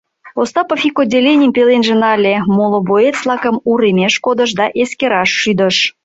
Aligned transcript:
Остапов 0.41 0.81
ик 0.87 0.95
отделенийым 1.03 1.51
пеленже 1.55 1.95
нале, 2.03 2.35
моло 2.55 2.79
боец-влакым 2.89 3.55
уремеш 3.71 4.13
кодыш 4.25 4.51
да 4.59 4.65
эскераш 4.81 5.29
шӱдыш. 5.41 5.77